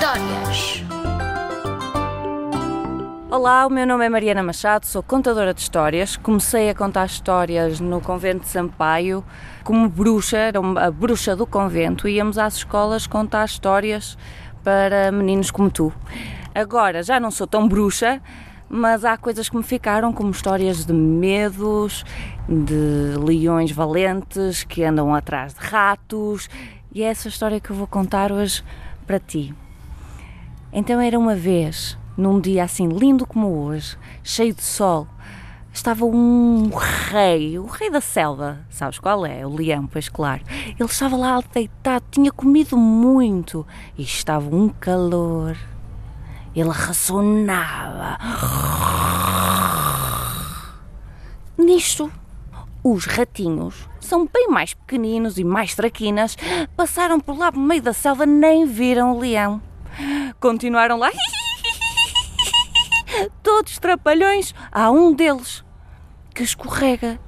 [0.00, 0.82] histórias.
[3.30, 6.16] Olá, o meu nome é Mariana Machado, sou contadora de histórias.
[6.16, 9.22] Comecei a contar histórias no convento de Sampaio
[9.62, 14.16] como bruxa, era a bruxa do convento, íamos às escolas contar histórias
[14.64, 15.92] para meninos como tu.
[16.54, 18.22] Agora já não sou tão bruxa,
[18.70, 22.06] mas há coisas que me ficaram, como histórias de medos,
[22.48, 26.48] de leões valentes que andam atrás de ratos,
[26.90, 28.64] e é essa história que eu vou contar hoje
[29.06, 29.54] para ti.
[30.72, 35.06] Então era uma vez num dia assim lindo como hoje, cheio de sol,
[35.72, 36.70] estava um
[37.10, 39.46] rei, o rei da selva, sabes qual é?
[39.46, 40.42] O leão, pois claro.
[40.48, 43.66] Ele estava lá deitado, tinha comido muito
[43.96, 45.56] e estava um calor.
[46.54, 48.18] Ele ressonava.
[51.56, 52.12] Nisto,
[52.82, 56.36] os ratinhos são bem mais pequeninos e mais traquinas,
[56.76, 59.62] passaram por lá no meio da selva, nem viram o leão.
[60.40, 61.10] Continuaram lá
[63.42, 65.62] todos trapalhões, há um deles
[66.34, 67.20] que escorrega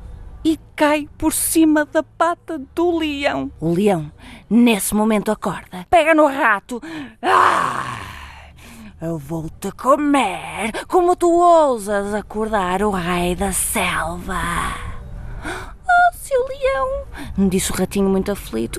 [0.42, 3.52] e cai por cima da pata do leão.
[3.60, 4.10] O leão,
[4.48, 6.80] nesse momento, acorda, pega no rato.
[7.20, 7.98] Ah!
[9.00, 14.40] Eu vou-te comer como tu ousas acordar o rei da selva.
[15.44, 18.78] Oh, seu leão, disse o ratinho muito aflito,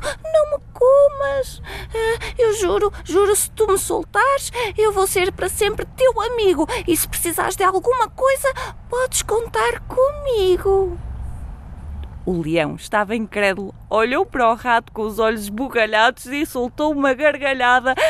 [1.23, 1.61] comas.
[1.93, 6.67] Ah, eu juro, juro, se tu me soltares, eu vou ser para sempre teu amigo.
[6.87, 8.53] E se precisares de alguma coisa,
[8.89, 10.97] podes contar comigo.
[12.25, 17.13] O leão estava incrédulo, olhou para o rato com os olhos esbugalhados e soltou uma
[17.13, 17.95] gargalhada.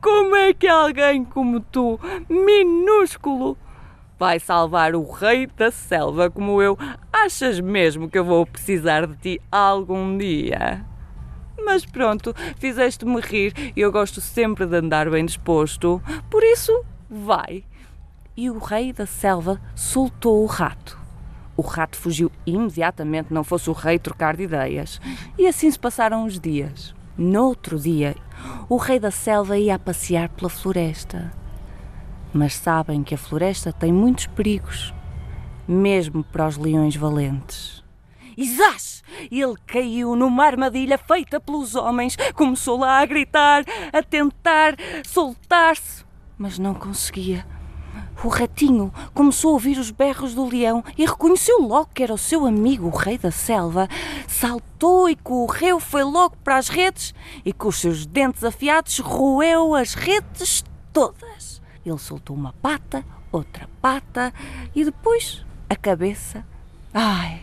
[0.00, 3.56] Como é que alguém como tu, minúsculo,
[4.22, 6.78] vai salvar o rei da selva como eu.
[7.12, 10.86] Achas mesmo que eu vou precisar de ti algum dia?
[11.58, 17.64] Mas pronto, fizeste-me rir e eu gosto sempre de andar bem disposto, por isso, vai.
[18.36, 20.96] E o rei da selva soltou o rato.
[21.56, 25.00] O rato fugiu imediatamente, não fosse o rei trocar de ideias.
[25.36, 26.94] E assim se passaram os dias.
[27.18, 28.14] No outro dia,
[28.68, 31.41] o rei da selva ia a passear pela floresta
[32.32, 34.94] mas sabem que a floresta tem muitos perigos,
[35.66, 37.82] mesmo para os leões valentes.
[38.40, 39.02] Zás!
[39.30, 44.74] Ele caiu numa armadilha feita pelos homens, começou lá a gritar, a tentar
[45.06, 46.04] soltar-se,
[46.38, 47.46] mas não conseguia.
[48.24, 52.18] O ratinho começou a ouvir os berros do leão e reconheceu logo que era o
[52.18, 53.88] seu amigo, o rei da selva.
[54.28, 59.74] Saltou e correu, foi logo para as redes e, com os seus dentes afiados, roeu
[59.74, 61.61] as redes todas.
[61.84, 64.32] Ele soltou uma pata, outra pata
[64.74, 66.44] e depois a cabeça.
[66.92, 67.40] Ai!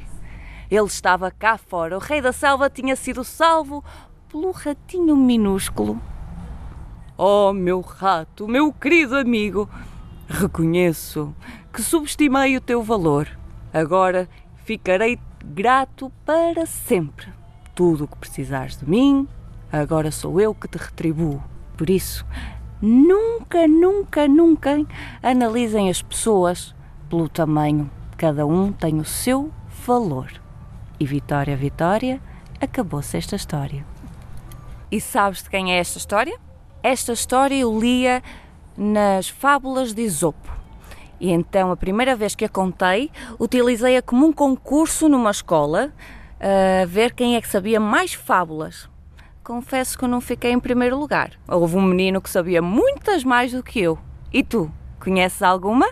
[0.69, 1.97] Ele estava cá fora.
[1.97, 3.83] O rei da selva tinha sido salvo
[4.29, 5.99] pelo ratinho minúsculo.
[7.17, 9.67] Oh, meu rato, meu querido amigo,
[10.29, 11.35] reconheço
[11.73, 13.27] que subestimei o teu valor.
[13.73, 14.29] Agora
[14.63, 17.27] ficarei grato para sempre.
[17.73, 19.27] Tudo o que precisares de mim,
[19.71, 21.43] agora sou eu que te retribuo.
[21.75, 22.25] Por isso,
[22.81, 24.85] Nunca, nunca, nunca
[25.21, 26.73] analisem as pessoas
[27.09, 27.91] pelo tamanho.
[28.17, 29.51] Cada um tem o seu
[29.85, 30.31] valor.
[30.97, 32.21] E Vitória, Vitória,
[32.61, 33.85] acabou-se esta história.
[34.89, 36.39] E sabes de quem é esta história?
[36.81, 38.23] Esta história eu lia
[38.77, 40.49] nas Fábulas de Isopo.
[41.19, 45.91] E então, a primeira vez que a contei, utilizei-a como um concurso numa escola,
[46.39, 48.87] a ver quem é que sabia mais fábulas
[49.49, 51.31] confesso que não fiquei em primeiro lugar.
[51.47, 53.97] Houve um menino que sabia muitas mais do que eu.
[54.31, 55.89] E tu, conheces alguma?